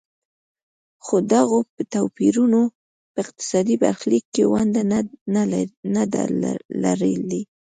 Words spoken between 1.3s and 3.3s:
دغو توپیرونو په